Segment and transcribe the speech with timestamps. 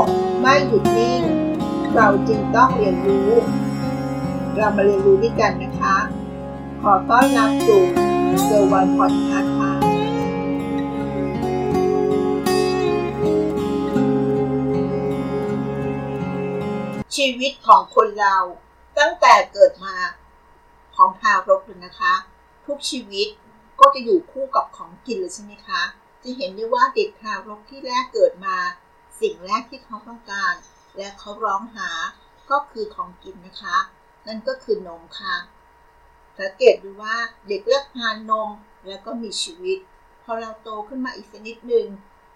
[0.00, 0.04] ก
[0.40, 1.22] ไม่หยุดนิ่ง
[1.94, 3.30] เราจึงต้องเรียนรู้
[4.56, 5.96] เรามาเรียนรู้ด้วยกันนะคะ
[6.82, 7.82] ขอต้อนรับสู่
[8.44, 9.72] เซอร์วันพอดคาส์ค่ะ
[17.16, 18.36] ชีวิตของคนเรา
[18.98, 19.96] ตั้งแต่เกิดมา
[20.96, 22.14] ของทารกเลยนะคะ
[22.66, 23.28] ทุกชีวิต
[23.80, 25.82] ก็จะอยู่คู่กับของกินเลยใช่ไหมคะ
[26.22, 28.56] จะเห็นได้ว่าเด็กทารกที่แรกเกิดมา
[29.20, 30.54] สิ่งแรกที่เขาต้องการ
[30.96, 31.90] และเขาร้องหา
[32.50, 33.76] ก็คือของกินนะคะ
[34.26, 35.34] นั่นก็คือนมค่ะ
[36.38, 37.16] สังเกตดูว่า
[37.48, 38.50] เด็กเลือกทานนม
[38.88, 39.78] แล้วก็มีชีวิต
[40.24, 41.88] พอเราโตขึ้นมาอีกสักนิดหนึ่ง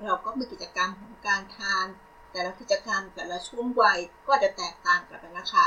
[0.04, 1.86] เราก็มีกิจกรรมของการทาน
[2.32, 5.66] แต่ละกิจกรรมแต่ละช่วงวัยก็จะแตกต่างกันนะคะ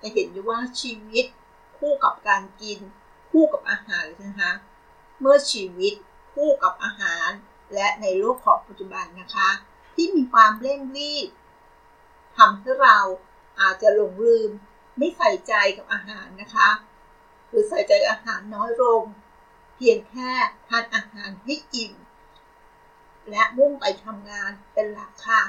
[0.00, 1.26] จะเห็นได้ว่าชีวิต
[1.78, 2.78] คู่กับการกิน
[3.30, 4.52] คู่กับอาหารเลยนะคะ
[5.20, 5.94] เมื่อชีวิต
[6.34, 7.28] คู่กับอาหาร
[7.74, 9.50] และในโลกของปัจจุบันนะคะ
[9.96, 11.28] ที่มีความเร่งรีบ
[12.36, 12.98] ทำให้เรา
[13.60, 14.50] อาจจะหลงลืม
[14.98, 16.68] ไม่ใส่ใจกับอาหารนะคะ
[17.48, 19.02] หรือใส่ใจอาหารน้อยลง
[19.76, 20.30] เพียงแค่
[20.68, 21.92] ทานอาหารให้อิ่ม
[23.30, 25.42] และมุ่งไปทำงานเป็นหลักค่ะ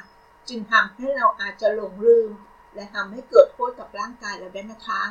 [0.48, 2.30] จึงทำให้เราอาจจะหลงลืม
[2.76, 5.04] และทำให้เกิดโทษกับร่างกายเราได้นะคะ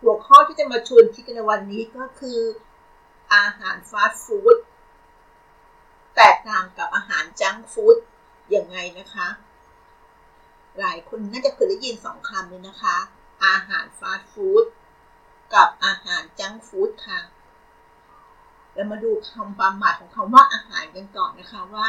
[0.00, 2.40] หัวข้อที่จะมาชวนคิดกันในวันนี้ก็คือ
[3.34, 4.56] อาหารฟาสต์ฟู้ด
[6.16, 7.96] แตกต่างกับอาหาร จังฟู้ด
[8.54, 9.28] ยังไงนะคะ
[10.78, 12.96] หลายคนน่าจะเคยได้ยินสองคำเลยนะคะ
[13.46, 14.64] อาหารฟาสต์ฟู้ด
[15.54, 17.20] กับอาหารจังฟู้ดค่ะ
[18.74, 21.86] เรามาดูคำความหมายของคำว่าอาหารกันก่อนนะคะว่า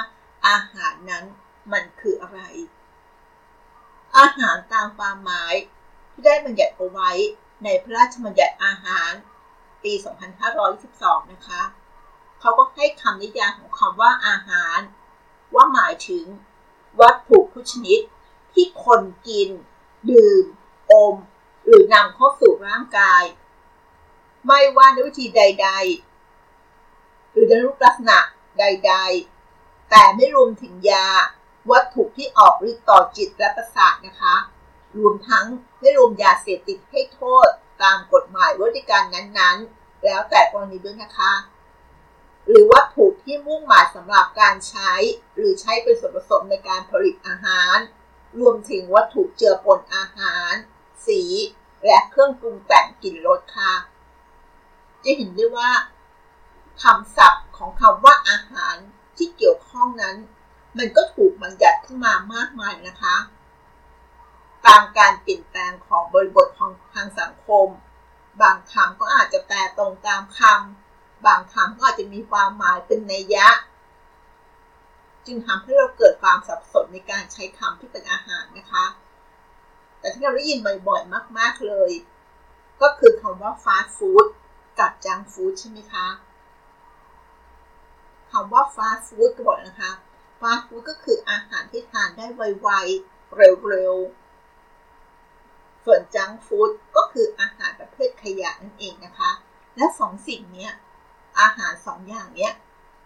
[0.47, 1.25] อาหารนั้น
[1.71, 2.39] มันคืออะไร
[4.17, 5.53] อาหารตามความหมาย
[6.11, 7.11] ที่ได้บัญญัติเอาไว้
[7.64, 9.11] ในพระราชบัญญัติอาหาร
[9.83, 9.94] ปี
[10.64, 11.61] 2522 นะคะ
[12.39, 14.77] เขาก็ให้คำนิยามของคำว่าอาหาร
[15.55, 16.25] ว่าหมายถึง
[17.01, 17.99] วัตถุทุกชนิด
[18.53, 19.49] ที่คนกิน
[20.09, 20.45] ดื่ม
[20.91, 21.15] อม
[21.65, 23.23] หรือนำเข้าสู่ร่างกาย
[24.45, 25.69] ไม่ว่าในวิธีใด
[26.52, 28.19] ๆ หรือในรูปลักษณะ
[28.59, 28.95] ใด
[29.42, 31.08] ๆ แต่ไม่รวมถึงยา
[31.71, 34.36] วัตถุที่ออกฤทธิ์ต่อจิตและประสาทนะคะ
[34.97, 35.45] รวมทั้ง
[35.80, 37.47] ไม่รวมยาเสพติดให้โทษ
[37.83, 41.33] ตามกฎหมายวัติการนั้นๆ แล้วแต่กรณีด้วยนะคะ
[42.47, 42.83] หรือวัตถุ
[43.23, 44.92] ที่มุ่งหมายสำหรับการใช้
[45.36, 47.78] หรือใช้เป็นส่วนผสมในการผลิตอาหาร
[48.39, 50.54] รวมถึงวัตถุเจือปนอาหาร
[51.08, 51.22] สี
[51.86, 53.73] และเครื่องปรุงแต่งกลิ่นรสค่ะ
[55.04, 55.72] จะเห็นได้ว่า
[56.84, 58.76] คำศัพท์ของคำว่าอาหาร
[59.17, 60.16] ที่เกี่ยวข้องนั้น
[60.78, 63.16] มันก็ถูกบัญญัติขึ้นมามากมายนะคะ
[64.66, 67.67] ตามการเปลี่ยนแปลงของบริบทของทางสังคม
[68.42, 70.83] บางคำก็อาจจะแปลตรงตามคำ
[71.26, 73.48] บางคำก็อาจจะมีความหมายเป็นนัยยะ
[75.26, 78.86] จึงทำให้เราเกิดความสับสนในการใช้คำที่เป็นอาหารนะคะ
[80.00, 81.92] แต่ที่เราได้ยินบ่อยๆมาก ๆเลย
[82.82, 84.26] ก็คือคำว่าฟาสต์ฟู้ด
[84.80, 86.08] กับจังฟู้ดใช่ไหมคะ
[88.32, 89.92] คำว่าฟาสต์ฟู้ดก็บอกนะคะ
[90.40, 99.32] ฟาสต์ฟู้ดก็คืออาหารที่ทานได้ไวๆเร็วๆ ส่วนจังฟู้ดก็คืออาหารประเภทขยะนั่นเองนะคะ
[99.78, 100.70] และสองสิ่งนี้
[101.39, 102.49] อาหารสองอย่างนี้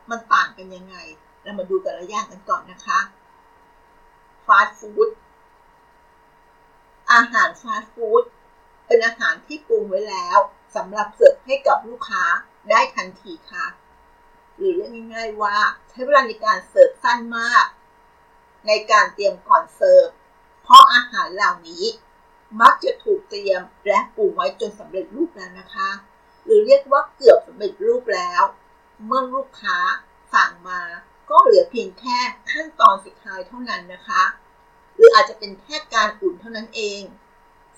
[0.09, 0.95] มันต่างกันยังไง
[1.43, 2.99] เรามาดูแต่ละอย่างกันก่อนนะคะ
[4.45, 5.09] ฟาสต์ฟู้ด
[7.13, 8.23] อาหารฟาสต์ฟู้ด
[8.87, 10.37] เป็นอาหารที่ปรุงไว้แล้ว
[10.75, 12.23] สำหรับเสิร์ฟให้กับลูกค้า
[12.69, 13.67] ได้ทันทีค่ะ
[14.57, 15.57] หรือเรียกง่ายๆว่า
[15.89, 17.65] ใช้เวลาในการเสิร์ฟสั้นมาก
[18.67, 20.07] ในการเตรียมก่อนเสิร์ฟ
[20.63, 21.83] เพราะอาหารเหล่านี้
[22.61, 25.89] มักจะถูกเตรียมและปรุงไว้จนสำเร็จรูปแล้วนะคะ
[26.47, 28.43] หรือเรียกว่าเกือบสำเร็จรูปแล้ว
[29.05, 29.77] เมื่อลูกค้า
[30.33, 30.81] สั่งมา
[31.29, 32.17] ก็เหลือเพียงแค่
[32.51, 34.23] ขั้นตอนสุดท้ายเท่านั้นนะคะ
[34.95, 37.01] หรืออาจจะเป็นแค่การอุ่นเท่านั้นเอง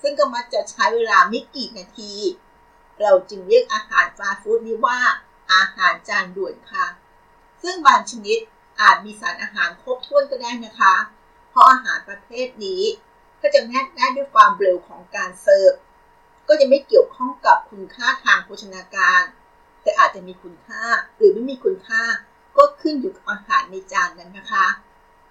[0.02, 2.14] ซึ่งก็มักจะใช้เวลาไม่กี่นาที
[3.00, 4.98] เราจึงเรียกอาหารฟาสต์ฟู้ดนี้ว่า
[5.54, 6.86] อาหารจานด่วนค่ะ
[7.62, 8.38] ซึ่งบางชนิด
[8.80, 10.94] อาจมีสารอาหารครบถ้วนก็ได้นะคะ
[11.50, 12.82] เพราะอาหารประเภทนี้
[13.40, 15.72] ก็จะแนบแน่ด้วยความเร็วของการเสิร์ฟ
[16.52, 19.22] ก็จะไม่เกี่ยวข้องกับคุณค่าทางโภชนาการ
[19.82, 20.82] แต่อาจจะมีคุณค่า
[21.16, 22.02] หรือไม่มีคุณค่า
[22.56, 24.66] ก็ขึ้นอยู่กับอาหารในจานนั้นนะคะ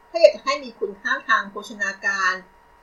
[0.10, 2.33] ถ้าอยากจะให้มีคุณค่าทางโภชนาการ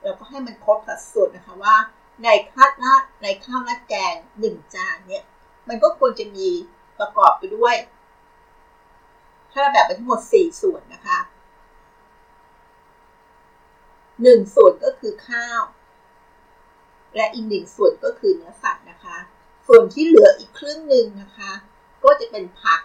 [0.03, 1.77] เราก็ให้มันครบสัดส่วนนะคะว่า
[2.25, 5.25] ในข้าวราดในข้าวราดแกงหนึ่งจานเนี่ย
[5.69, 6.49] มันก็ควรจะมี
[6.99, 7.77] ประกอบไปด้วย
[9.51, 11.19] ถ้าเราแบ่งเป็นทั้งหมด 4 ส่วนนะคะ
[14.23, 15.63] หนึ่งส่วนก็คือข้าว
[17.17, 19.17] และอีกหนึ่งส่วนก็คือเนื้อสัตว์นะคะ
[19.67, 21.53] ส่วนที่เหลืออีกครึ่งหนึ่งนะคะ
[22.05, 22.81] ก็จะเป็นผัก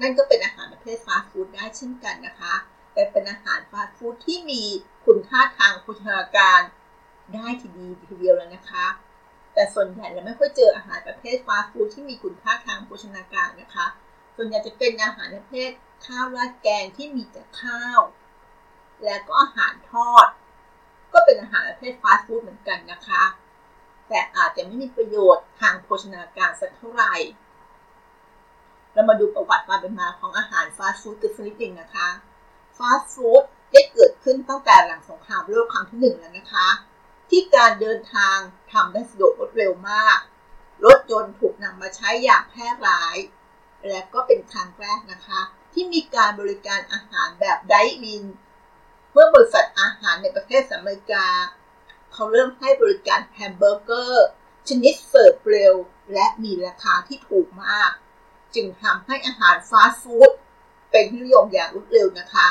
[0.00, 2.54] นั่นก็เป็นอาหารประเภทฟาสต์ฟู้ดได้เช่นกันนะคะ
[2.94, 4.62] แต่เป็นอาหารฟาสต์ฟู้ดที่มี
[5.06, 6.60] คุณค่าทางโภชนาการ
[7.34, 8.86] ได้ทีดีทีเดียวเลยนะคะ
[9.54, 13.86] แต่ส่วนใหญ่เราไม่ค่อยเจออาหารประเภทฟาสต์ฟู้ดที่มีคุณค่าทางโภชนาการนะคะ
[14.36, 15.70] ส่วนใหญ่จะเป็นอาหารประเภท
[16.06, 18.00] ข้าวราดแกงที่มีแต่ข้าว
[19.04, 20.26] และก็อาหารทอด
[21.12, 23.22] ก็เป็นอาหาร ประเภทฟาสต์ฟู้ดเหมือนกันนะคะ
[24.08, 27.14] แต่อาจจะไม่มีประโยชน์ทางโภชนาการสักเท่าไหร่
[28.92, 32.08] เรามาดูประวัติความเป็นมาของอาหารฟาสต์ฟู้ดกันสักนิดหนึ่งนะคะ
[32.78, 33.42] ฟาสต์ฟู้ด
[33.72, 36.68] ได้เกิดขึ้นตั้งแต่หลังสงครามโลกครั้งที่หนึ่งแล้วนะคะ
[37.30, 38.36] ที่การเดินทาง
[38.72, 40.18] ทำได้สะดวกรวดเร็วมาก
[40.84, 43.16] รถยนต์ถูกนำมาใช้อย่างแพร่หลาย
[43.86, 45.40] และก็เป็นครั้งแรกนะคะ
[45.72, 48.24] ที่มีการบริการอาหารแบบ drive-in
[49.12, 51.26] เมื่อบริษัทอาหารในประเทศอเมริกา
[52.18, 54.26] เขาเริ่มให้บริการแฮมเบอร์เกอร์
[54.68, 55.74] ชนิดเสิร์ฟเร็ว
[56.12, 57.90] และมีราคาที่ถูกมาก
[58.54, 60.30] จึงทำให้อาหารฟาสต์ฟู้ด
[60.90, 62.48] เป็นที่นิยมอย่างรวดเร็วนะคะ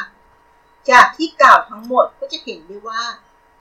[0.90, 3.04] จากที่กล่าวทั้งหมดก็จะเห็นได้ว่า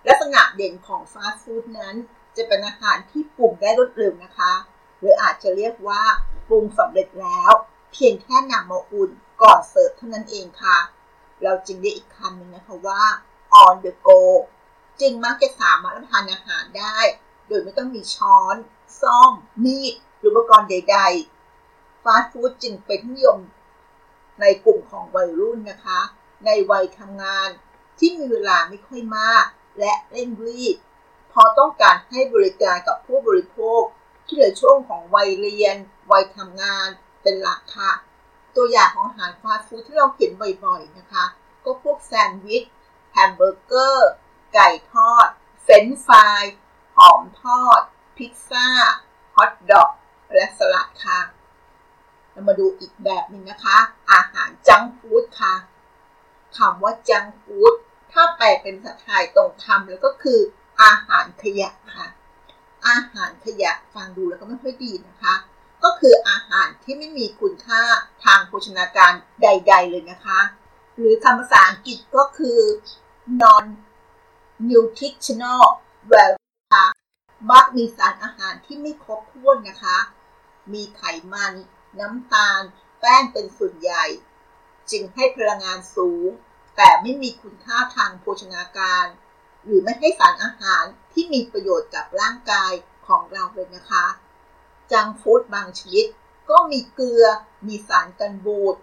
[0.06, 1.94] ลักษณะเด่นของฟาสต์ฟู้ดนั้น
[2.36, 4.52] จะเป็นอาหารที่ปรุงได้รวดเร็วนะคะ
[4.98, 6.02] หรืออาจจะเรียกว่า
[6.48, 7.50] ปรุงสำเร็จแล้ว
[7.92, 9.10] เพียงแค่นำมาอุ่น
[9.42, 10.78] ก่อนเสิร์ฟเท่านั้นเองค่ะ
[11.42, 13.02] เราจึงได้อีกคำหนึ่งนะคะว่า
[13.62, 14.20] on the go
[15.00, 16.98] จึงมักจะสามารถรับประทานอาหารได้
[17.48, 18.56] โดยไม่ต้องมีช้อน
[19.02, 19.32] ซ่อม
[19.64, 20.98] มีดหรืออุปกรณ์ใด
[21.52, 23.38] ๆ ฟาสต์ฟู้ดจึงเป็นที่นิยม
[24.40, 26.00] ในกลุ่มของวัยรุ่นนะคะ
[26.44, 27.48] ในวัยทำงาน
[27.98, 29.44] ที่มีเวลาไม่ค่อยมาก
[29.78, 30.76] และเร่งรีบ
[31.34, 33.82] เพราะต้องการให้บริการกับผู้บริโภค
[34.26, 35.76] ที่เหลือช่วงของวัยเรียน
[36.10, 36.88] วัยทำงาน
[37.22, 37.92] เป็นหลักค่ะ
[38.56, 40.30] ตัวอย่างของอาหารฟาสต์ฟู้ดที่เราเห็น
[40.64, 41.24] บ่อยๆนะคะ
[41.64, 42.64] ก็พวกแซนด์วิช
[43.12, 44.12] แฮมเบอร์เกอร์
[44.54, 45.28] ไก่ทอด
[45.62, 46.42] เฟรนช์ฟรายส์
[46.96, 47.80] หอมทอด
[48.16, 48.68] พิซซ่า
[49.34, 49.90] ฮอตดอก
[50.34, 51.20] และสลัดค่ะ
[52.30, 53.78] เรามาดูอีกแบบหนึ่งนะคะ
[54.12, 55.54] อาหาร junk food ค่ะ
[56.56, 57.72] คำว่าจังฟู้ด
[58.12, 60.40] ถ้าแปลเป็นภาษาไทยตรงคำแล้วก็คือ
[60.82, 62.06] อาหารขยะค่ะ
[62.88, 65.34] อาหารขยะฟังดูแล้วก็ไม่ค่อยดีนะคะ
[65.84, 67.82] ก็คืออาหารที่ไม่มีคุณค่า
[68.24, 69.12] ทางโภชนาการ
[69.42, 70.40] ใด ๆ เลยนะคะ
[70.96, 72.58] หรือคำภาษาอังกฤษก็คือ
[73.42, 73.64] non
[74.70, 75.64] nutritional
[76.10, 76.86] value ค่ะ
[77.50, 79.98] มักมีสารอาหารที่ไม่ครบถ้วนนะคะ
[80.72, 81.02] มีไข
[81.32, 81.52] มัน
[82.00, 82.62] น้ำตาล
[83.00, 84.04] แป้งเป็นส่วนใหญ่
[84.90, 86.28] จึงให้พลังงานสูง
[86.76, 89.06] แต่ไม่มีคุณค่าทางโภชนาการ
[89.64, 92.72] หรือไม่ให้สารอาหารที่มีประโยชน์กับร่างกาย
[93.06, 94.06] ของเราเลยนะคะ
[94.92, 96.06] จังฟู้ดบางชนิด
[96.50, 97.24] ก็มีเกลือ
[97.66, 98.76] มีสารกันบูด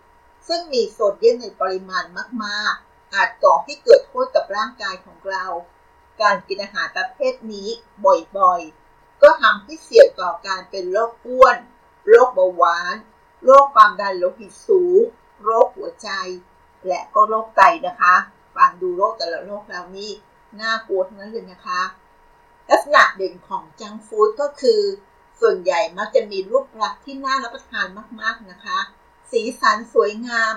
[0.48, 2.04] ซึ่งมีโซเดียมในปริมาณ
[2.46, 5.46] มากๆ อาจก่อให้เกิดโทษกับร่างกายของเรา
[6.22, 7.70] การกินอาหารประเภทนี้
[8.38, 11.58] บ่อยๆ ก็ทำให้เสี่ยงต่อการเป็นโรคอ้วน
[12.08, 12.96] โรคเบาหวาน
[13.44, 15.02] โรคความดันโลหิตสูง
[15.44, 16.10] โรคหัวใจ
[16.88, 18.16] และก็โรคไตนะคะ
[18.56, 20.12] ฟังดูโรคแต่ละโรคแล้วนี่
[20.62, 21.82] น่ากลัวทั้งนั้นเลยนะคะ
[22.70, 24.82] ลักษณะเด่นของจังฟู้ดก็คือ
[25.42, 27.88] ส่วนใหญ่มักจะมีรูปลักษณ์ที่น่ารับประทาน
[28.22, 28.80] มากๆนะคะ
[29.32, 30.54] สีสันสวยงาม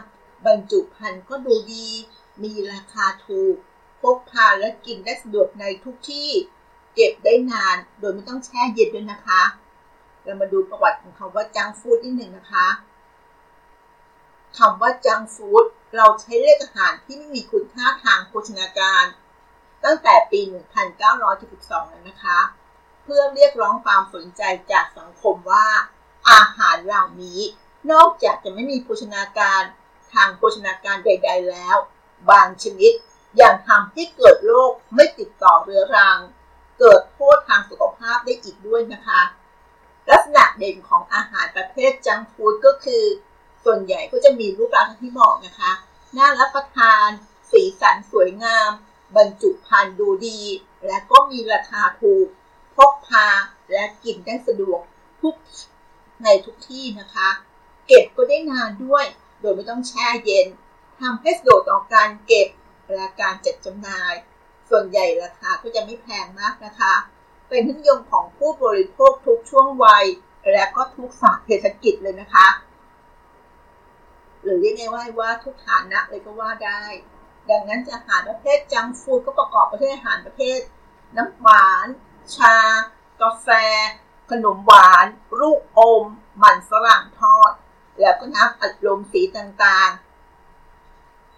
[0.46, 1.88] บรรจุภัณฑ์ก็ดูดี
[2.42, 3.56] มีราคาถูก
[4.00, 6.30] พกพาและกินได้สะดวกในทุกที่
[6.94, 9.42] เก็บได้นานโดยไม่ต้องแช่เย็นด้วยนะคะ
[10.22, 12.66] เรามาดูประวัติของคำว่าจังฟู้ดนิดหนึ่งนะคะ
[14.58, 15.64] คำว่าจังฟู้ด
[15.96, 19.04] เราใช้เรียกอาหารที่ไม่มีคุณค่าทางโภชนาการ
[19.84, 20.40] ตั้งแต่ปี
[20.96, 22.38] 1972แล้วนะคะ
[23.02, 25.66] เพื่อเรียกร้องความสนใจจากสังคมว่า
[26.30, 27.40] อาหารเหล่านี้
[27.92, 29.62] นอกจากจะไม่มีโภชนาการ
[30.14, 31.76] ทางโภชนาการใด ๆ แล้ว
[32.30, 32.92] บางชนิด
[33.40, 36.18] ยังทำให้เกิดโรคไม่ติดต่อเรื้อรัง
[36.78, 39.22] เกิดโทษทางสุขภาพได้อีกด้วยนะคะ
[40.10, 43.04] ลักษณะเด่นของอาหารประเภทจังฟูดก็คือ
[43.64, 45.72] ส่วนใหญ่ก็จะมีรูปลักษณ์ที่บอกนะคะ
[46.16, 47.08] น่ารับประทาน
[47.50, 48.70] สีสันสวยงาม
[49.16, 50.40] บรรจุภัณฑ์ดูดี
[50.86, 52.26] และก็มีราคาถูก
[52.76, 53.26] พกพา
[53.72, 54.80] และกินได้สะดวก
[55.20, 55.34] ทุก
[56.24, 57.28] ในทุกที่นะคะ
[57.86, 59.04] เก็บก็ได้นานด้วย
[59.40, 60.46] โดยไม่ต้องแช่เย็น
[61.00, 62.48] ทำให้สะดวกต่อการเก็บ
[62.94, 64.14] และการจัดจำหน่าย
[64.70, 66.94] ส่วนใหญ่ราคาก็จะไม่แพงมากนะคะ
[67.48, 70.04] เป็นที่นิยมของผู้บริโภคทุกช่วงวัย
[70.52, 72.48] และก็ทุกสายเศรษฐกิจเลยนะคะ
[74.42, 76.82] หรือเรียกง่ายๆว่าทุกฐานะเลยก็ว่าได้
[77.50, 80.60] ดังนั้นอาหารประเภทจังฟูดก็ประกอบประเภทอาหารประเภท
[81.16, 81.86] น้ำหวาน
[82.36, 82.56] ชา
[83.22, 83.48] กาแฟ
[84.30, 85.06] ขนมหวาน
[85.40, 86.04] ลูกอม
[86.42, 87.52] มันฝรั่งทอด
[88.00, 90.03] แล้วก็น้ำอัดลมสีต่างๆ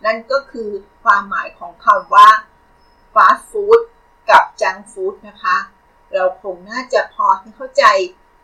[0.05, 0.71] นั่นก็คือ
[1.03, 2.29] ความหมายของคำว่า
[3.15, 3.81] ฟาสต์ฟู้ด
[4.31, 5.57] กับจังฟู้ดนะคะ
[6.13, 7.85] เราคงน่าจะพอที่เข้าใจ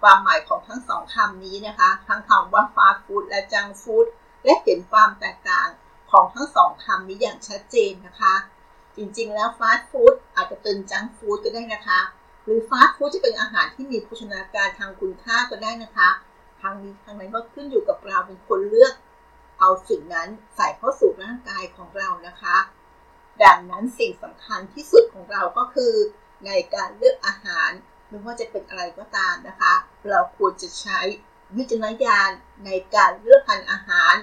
[0.03, 4.07] ความหมายของทั้งสองคำนี้นะคะ ทั้งคำว่าฟาสต์ฟู้ดและจังฟู้ด
[4.45, 5.69] และเห็นความแตกต่าง
[6.11, 8.35] ของทั้งสองคำนี้อย่างชัดเจนนะคะ
[8.97, 12.01] จริงๆแล้วฟาสต์ฟู้ดอาจจะเป็นจังฟู้ดก็ได้นะคะ
[12.45, 16.09] หรือฟาสต์ฟู้ดจะเป็นอาหารที่มีโภชนาการทางคุณค่าก็ได้นะคะ
[16.61, 18.93] ทางนี้ทางนั้นก็ขึ้นอยู่กับเราเป็นคนเลือก
[19.65, 22.57] เอาสิ่งนั้นใส่เข้าสู่ร่างกายของเรานะคะ
[23.45, 25.95] ดังนั้นสิ่งสำคัญที่สุดของเราก็คือ
[26.47, 27.71] ในการเลือกอาหาร
[28.09, 29.73] ไม่ว่าจะเป็นอะไรก็ตามนะคะ
[30.09, 31.01] เราควรจะใช้
[31.57, 32.31] วิจารณญาณ
[32.67, 34.15] ในการเลือกทานอาหาร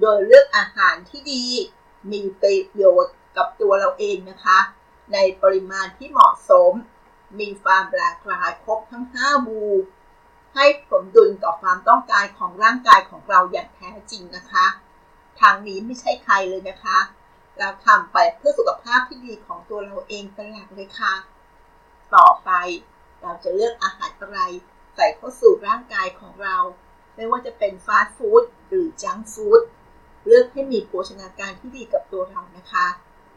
[0.00, 1.46] โดยเลือกอาหารที่ดี
[2.12, 4.58] มีประโยชน์กับตัวเราเองนะคะ
[5.12, 6.72] ในปริมาณที่เหมาะสม
[7.40, 9.62] มีความหลากหลายครบทั้ง 5 บู
[10.54, 14.66] ให้สมดุลต่อความต้องการของร่างกายของเราอย่างแท้จริงนะคะ
[15.40, 16.98] ทางนี้ไม่ใช่ใครเลยนะคะ
[17.58, 21.14] เราทำไปเพื่อสุขภาพที่ดีของตัวเราเองเป็นหลักเลยค่ะ
[22.14, 22.50] ต่อไป
[23.22, 24.40] เราจะเลือกอาหารอะไร
[24.94, 26.56] ใส่เข้าสู่ร่างกายของเรา
[27.16, 29.60] ไม่ว่าจะเป็นฟาสต์ฟู้ดหรือจังฟู้ด
[30.26, 32.86] เลือกให้มีโภชนาการที่ดีกับตัวเรานะคะ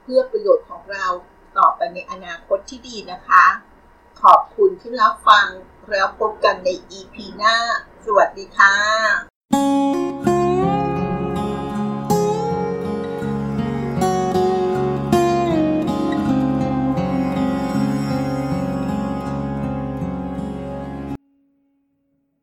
[0.01, 1.05] เพื่อประโยชน์ของเรา
[1.57, 3.45] ต่อไปในอนาคตที่ดีนะคะ
[4.55, 5.48] คุณที่รับฟัง
[5.89, 7.55] แล้วพบกันใน EP หน้า
[8.05, 10.10] สวัสดีค่ะ